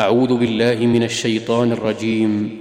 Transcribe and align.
أعوذ 0.00 0.36
بالله 0.36 0.86
من 0.86 1.02
الشيطان 1.02 1.72
الرجيم. 1.72 2.60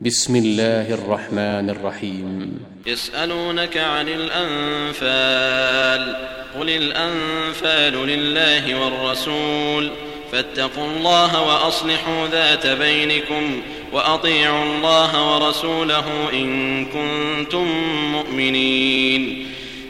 بسم 0.00 0.36
الله 0.36 0.94
الرحمن 0.94 1.70
الرحيم. 1.70 2.58
يسألونك 2.86 3.76
عن 3.76 4.08
الأنفال 4.08 6.16
قل 6.60 6.70
الأنفال 6.70 8.06
لله 8.06 8.84
والرسول. 8.84 9.90
فاتقوا 10.32 10.86
الله 10.86 11.42
وأصلحوا 11.42 12.26
ذات 12.32 12.66
بينكم 12.66 13.60
وأطيعوا 13.92 14.64
الله 14.64 15.34
ورسوله 15.34 16.04
إن 16.32 16.84
كنتم 16.84 17.66
مؤمنين. 18.12 19.46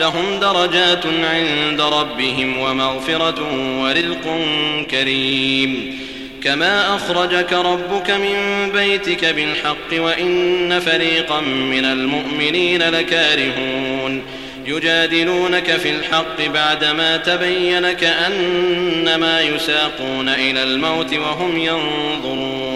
لهم 0.00 0.40
درجات 0.40 1.06
عند 1.06 1.80
ربهم 1.80 2.58
ومغفرة 2.58 3.42
ورزق 3.82 4.38
كريم. 4.90 5.98
كما 6.42 6.96
أخرجك 6.96 7.52
ربك 7.52 8.10
من 8.10 8.70
بيتك 8.72 9.24
بالحق 9.24 9.92
وإن 9.92 10.80
فريقا 10.80 11.40
من 11.40 11.84
المؤمنين 11.84 12.82
لكارهون. 12.82 14.22
يجادلونك 14.66 15.70
في 15.70 15.90
الحق 15.90 16.46
بعدما 16.46 17.16
تبين 17.16 17.92
كأنما 17.92 19.40
يساقون 19.40 20.28
إلى 20.28 20.62
الموت 20.62 21.14
وهم 21.14 21.58
ينظرون. 21.58 22.75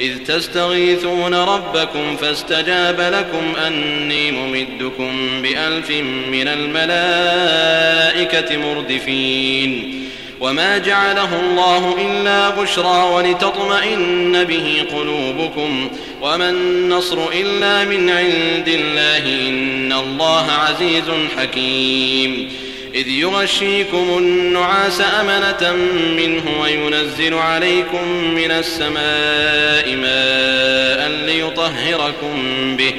إذ 0.00 0.18
تستغيثون 0.18 1.34
ربكم 1.34 2.16
فاستجاب 2.16 3.00
لكم 3.00 3.56
أني 3.66 4.30
ممدكم 4.30 5.42
بألف 5.42 5.90
من 6.30 6.48
الملائكة 6.48 8.56
مردفين. 8.56 10.00
وما 10.40 10.78
جعله 10.78 11.40
الله 11.40 12.10
إلا 12.10 12.50
بشرى 12.50 13.10
ولتطمئن 13.14 14.44
به 14.44 14.84
قلوبكم. 14.92 15.90
وما 16.22 16.50
النصر 16.50 17.18
إلا 17.32 17.84
من 17.84 18.10
عند 18.10 18.68
الله 18.68 19.48
إن 19.48 19.92
الله 19.92 20.50
عزيز 20.50 21.10
حكيم. 21.38 22.48
إذ 22.94 23.08
يغشيكم 23.08 24.18
النعاس 24.18 25.00
أمنة 25.20 25.72
منه 26.16 26.60
وينزل 26.60 27.34
عليكم 27.34 28.08
من 28.34 28.50
السماء 28.50 29.96
ماء 29.96 31.10
ليطهركم 31.26 32.36
به 32.76 32.94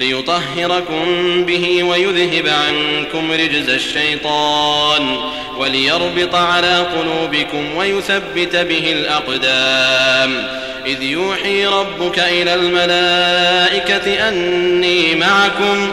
ليطهركم 0.00 1.04
به 1.44 1.82
ويذهب 1.82 2.48
عنكم 2.48 3.32
رجز 3.32 3.68
الشيطان 3.68 5.16
وليربط 5.58 6.34
على 6.34 6.76
قلوبكم 6.78 7.76
ويثبت 7.76 8.56
به 8.56 8.92
الأقدام. 8.92 10.46
إذ 10.86 11.02
يوحي 11.02 11.66
ربك 11.66 12.18
إلى 12.18 12.54
الملائكة 12.54 14.28
أني 14.28 15.14
معكم 15.14 15.92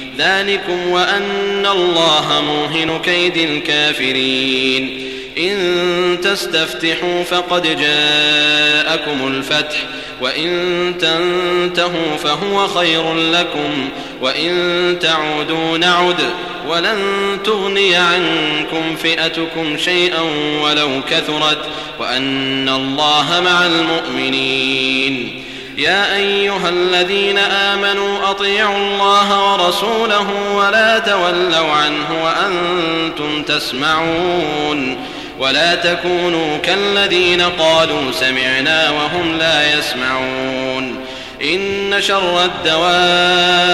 ذلكم 0.21 0.89
وأن 0.89 1.65
الله 1.65 2.43
موهن 2.47 2.99
كيد 3.01 3.37
الكافرين. 3.37 5.11
إن 5.37 6.17
تستفتحوا 6.23 7.23
فقد 7.23 7.61
جاءكم 7.63 9.27
الفتح 9.27 9.77
وإن 10.21 10.93
تنتهوا 10.99 12.17
فهو 12.23 12.67
خير 12.67 13.13
لكم 13.13 13.89
وإن 14.21 14.97
تعودوا 15.01 15.77
نعد 15.77 16.21
ولن 16.67 16.99
تغني 17.43 17.95
عنكم 17.95 18.95
فئتكم 19.03 19.77
شيئا 19.77 20.21
ولو 20.63 20.89
كثرت 21.09 21.57
وأن 21.99 22.69
الله 22.69 23.41
مع 23.45 23.65
المؤمنين. 23.65 25.40
يا 25.81 26.15
أيها 26.15 26.69
الذين 26.69 27.37
آمنوا 27.37 28.29
أطيعوا 28.29 28.77
الله 28.77 29.53
ورسوله 29.53 30.27
ولا 30.55 30.99
تولوا 30.99 31.71
عنه 31.71 32.23
وأنتم 32.23 33.43
تسمعون 33.43 34.97
ولا 35.39 35.75
تكونوا 35.75 36.57
كالذين 36.57 37.41
قالوا 37.41 38.11
سمعنا 38.11 38.89
وهم 38.89 39.37
لا 39.37 39.77
يسمعون 39.77 41.05
إن 41.41 41.95
شر 41.99 42.45
الدواب 42.45 43.71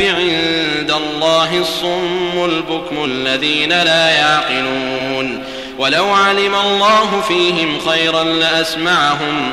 عند 0.00 0.90
الله 0.90 1.58
الصم 1.58 2.44
البكم 2.44 3.04
الذين 3.04 3.68
لا 3.68 4.10
يعقلون 4.10 5.44
ولو 5.78 6.06
علم 6.10 6.54
الله 6.54 7.20
فيهم 7.28 7.78
خيرا 7.88 8.24
لأسمعهم 8.24 9.52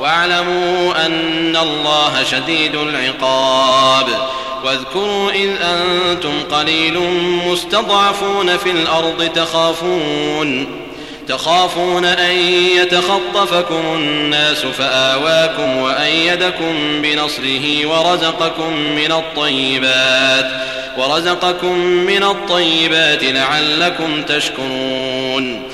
واعلموا 0.00 1.06
أن 1.06 1.56
الله 1.56 2.24
شديد 2.30 2.74
العقاب. 2.74 4.06
واذكروا 4.64 5.30
إذ 5.30 5.50
أنتم 5.62 6.42
قليل 6.50 6.98
مستضعفون 7.46 8.56
في 8.56 8.70
الأرض 8.70 9.30
تخافون. 9.34 10.66
تخافون 11.28 12.04
أن 12.04 12.36
يتخطفكم 12.76 13.82
الناس 13.94 14.58
فآواكم 14.58 15.76
وأيدكم 15.76 17.02
بنصره 17.02 17.86
ورزقكم 17.86 18.72
من 18.76 19.12
الطيبات. 19.12 20.50
ورزقكم 20.98 21.78
من 21.78 22.22
الطيبات 22.22 23.24
لعلكم 23.24 24.22
تشكرون. 24.22 25.73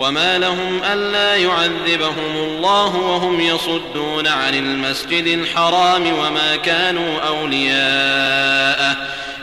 وما 0.00 0.38
لهم 0.38 0.80
ألا 0.92 1.36
يعذبهم 1.36 2.36
الله 2.36 2.96
وهم 2.96 3.40
يصدون 3.40 4.26
عن 4.26 4.54
المسجد 4.54 5.26
الحرام 5.26 6.06
وما 6.06 6.56
كانوا 6.56 7.20
أولياءه. 7.20 8.96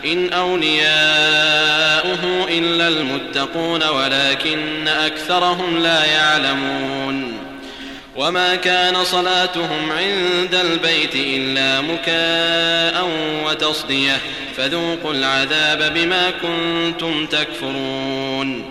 إن 0.05 0.33
أولياؤه 0.33 2.19
إلا 2.49 2.87
المتقون 2.87 3.83
ولكن 3.83 4.87
أكثرهم 4.87 5.77
لا 5.77 6.05
يعلمون. 6.05 7.37
وما 8.15 8.55
كان 8.55 9.03
صلاتهم 9.03 9.91
عند 9.91 10.55
البيت 10.55 11.15
إلا 11.15 11.81
مكاء 11.81 13.09
وتصدية. 13.45 14.17
فذوقوا 14.57 15.13
العذاب 15.13 15.93
بما 15.93 16.31
كنتم 16.31 17.25
تكفرون. 17.25 18.70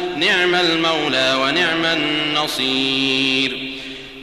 نعم 0.21 0.55
المولى 0.55 1.37
ونعم 1.41 1.85
النصير. 1.85 3.57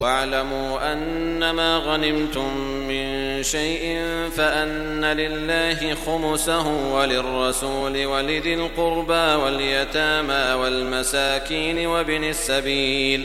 واعلموا 0.00 0.93
أنما 0.93 1.76
غنمتم 1.76 2.57
من 2.88 3.43
شيء 3.43 4.02
فأن 4.37 5.05
لله 5.05 5.95
خمسه 6.07 6.69
وللرسول 6.95 8.07
ولذي 8.07 8.55
القربى 8.55 9.43
واليتامى 9.43 10.62
والمساكين 10.62 11.87
وابن 11.87 12.25
السبيل 12.25 13.25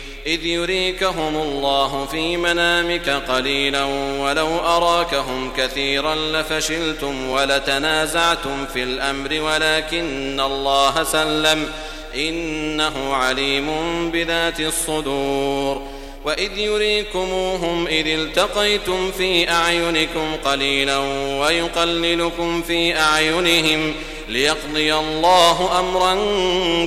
إذ 0.27 0.45
يريكهم 0.45 1.35
الله 1.35 2.07
في 2.11 2.37
منامك 2.37 3.09
قليلا 3.09 3.83
ولو 4.19 4.57
أراكهم 4.59 5.51
كثيرا 5.57 6.15
لفشلتم 6.15 7.29
ولتنازعتم 7.29 8.65
في 8.73 8.83
الأمر 8.83 9.41
ولكن 9.41 10.39
الله 10.39 11.03
سلم 11.03 11.67
إنه 12.15 13.13
عليم 13.13 13.69
بذات 14.11 14.59
الصدور. 14.59 15.81
وإذ 16.25 16.57
يريكموهم 16.57 17.87
إذ 17.87 18.07
التقيتم 18.07 19.11
في 19.11 19.51
أعينكم 19.51 20.35
قليلا 20.45 20.97
ويقللكم 21.39 22.61
في 22.61 22.99
أعينهم 22.99 23.93
ليقضي 24.29 24.93
الله 24.93 25.79
أمرا 25.79 26.13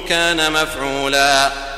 كان 0.09 0.53
مفعولا. 0.53 1.64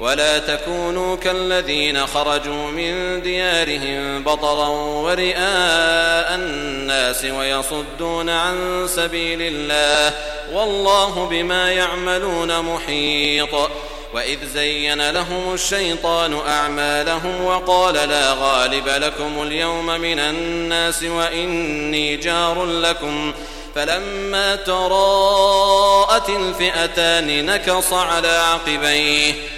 ولا 0.00 0.38
تكونوا 0.38 1.16
كالذين 1.16 2.06
خرجوا 2.06 2.70
من 2.70 3.22
ديارهم 3.22 4.24
بطرا 4.24 4.68
ورئاء 4.68 6.34
الناس 6.34 7.24
ويصدون 7.24 8.30
عن 8.30 8.86
سبيل 8.88 9.42
الله 9.42 10.14
والله 10.52 11.26
بما 11.30 11.72
يعملون 11.72 12.60
محيط. 12.60 13.70
وإذ 14.14 14.38
زين 14.54 15.10
لهم 15.10 15.54
الشيطان 15.54 16.40
أعمالهم 16.48 17.44
وقال 17.44 17.94
لا 17.94 18.32
غالب 18.40 18.88
لكم 18.88 19.42
اليوم 19.42 19.86
من 19.86 20.18
الناس 20.18 21.02
وإني 21.02 22.16
جار 22.16 22.64
لكم. 22.64 23.32
فلما 23.74 24.56
تراءت 24.56 26.28
الفئتان 26.28 27.46
نكص 27.46 27.92
على 27.92 28.28
عقبيه. 28.28 29.57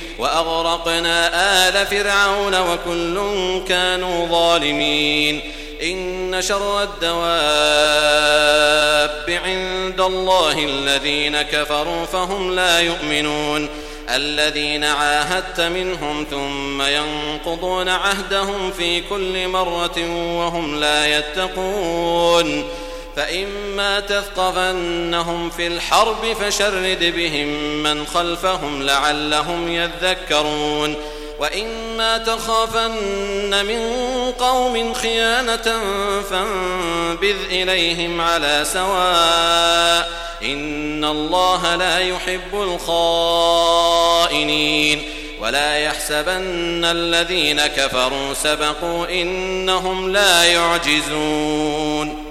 وأغرقنا 0.21 1.17
آل 1.67 1.87
فرعون 1.87 2.55
وكل 2.59 3.21
كانوا 3.67 4.27
ظالمين. 4.27 5.41
إن 5.83 6.41
شر 6.41 6.83
الدواب 6.83 7.21
عند 9.45 10.01
الله 10.01 10.65
الذين 10.65 11.41
كفروا 11.41 12.05
فهم 12.05 12.55
لا 12.55 12.79
يؤمنون. 12.79 13.69
الذين 14.09 14.83
عاهدت 14.83 15.61
منهم 15.61 16.25
ثم 16.31 16.81
ينقضون 16.81 17.89
عهدهم 17.89 18.71
في 18.71 19.01
كل 19.01 19.47
مرة 19.47 19.97
وهم 20.37 20.79
لا 20.79 21.17
يتقون. 21.17 22.63
فإما 23.15 23.99
تثقفنهم 23.99 25.49
في 25.49 25.67
الحرب 25.67 26.33
فشرد 26.41 27.13
بهم 27.15 27.47
من 27.83 28.07
خلفهم 28.07 28.83
لعلهم 28.83 29.67
يذكرون. 29.67 30.95
وإما 31.39 32.17
تخافن 32.17 33.65
من 33.65 33.81
قوم 34.39 34.93
خيانة 34.93 35.79
فانبذ 36.29 37.35
إليهم 37.51 38.21
على 38.21 38.65
سواء. 38.73 40.09
إن 40.43 41.05
الله 41.05 41.75
لا 41.75 41.99
يحب 41.99 42.53
الخائنين. 44.21 45.01
ولا 45.41 45.77
يحسبن 45.77 46.85
الذين 46.85 47.61
كفروا 47.67 48.33
سبقوا 48.33 49.21
إنهم 49.21 50.11
لا 50.11 50.43
يعجزون. 50.43 52.30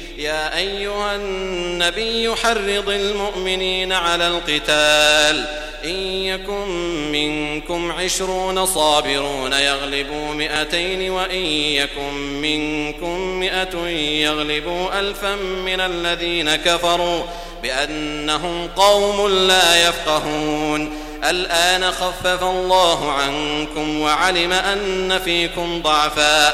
يا 0.21 0.57
أيها 0.57 1.15
النبي 1.15 2.35
حرض 2.35 2.89
المؤمنين 2.89 3.93
على 3.93 4.27
القتال. 4.27 5.45
إن 5.85 5.95
يكن 6.05 6.67
منكم 7.11 7.91
عشرون 7.91 8.65
صابرون 8.65 9.53
يغلبوا 9.53 10.33
مئتين 10.33 11.11
وإن 11.11 11.45
يكن 11.45 12.13
منكم 12.41 13.19
مئة 13.19 13.87
يغلبوا 13.97 14.99
ألفا 14.99 15.35
من 15.35 15.79
الذين 15.79 16.55
كفروا 16.55 17.23
بأنهم 17.63 18.67
قوم 18.67 19.27
لا 19.27 19.87
يفقهون. 19.87 20.93
الآن 21.29 21.91
خفف 21.91 22.43
الله 22.43 23.11
عنكم 23.11 24.01
وعلم 24.01 24.53
أن 24.53 25.19
فيكم 25.25 25.81
ضعفا. 25.81 26.53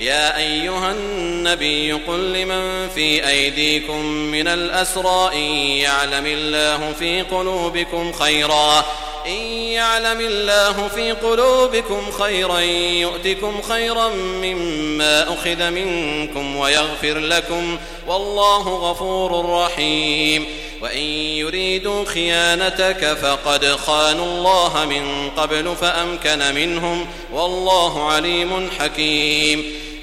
يا 0.00 0.38
أيها 0.38 0.92
النبي 0.92 1.92
قل 1.92 2.32
لمن 2.32 2.88
في 2.88 3.28
أيديكم 3.28 4.04
من 4.06 4.48
الأسرى 4.48 5.30
إن 5.34 5.50
يعلم 5.78 6.26
الله 6.26 6.92
في 6.98 7.22
قلوبكم 7.22 8.12
خيرا. 8.12 8.84
إن 9.26 9.42
يعلم 9.52 10.20
الله 10.20 10.88
في 10.88 11.12
قلوبكم 11.12 12.10
خيرا 12.10 12.58
يؤتكم 12.60 13.62
خيرا 13.62 14.08
مما 14.14 15.22
أخذ 15.22 15.70
منكم 15.70 16.56
ويغفر 16.56 17.18
لكم. 17.18 17.78
والله 18.06 18.68
غفور 18.68 19.50
رحيم. 19.50 20.46
وإن 20.82 21.02
يريدوا 21.36 22.04
خيانتك 22.04 23.16
فقد 23.22 23.66
خانوا 23.66 24.26
الله 24.26 24.86
من 24.90 25.30
قبل 25.36 25.74
فأمكن 25.80 26.54
منهم. 26.54 27.06
والله 27.32 28.10
عليم 28.10 28.70
حكيم. 28.78 29.87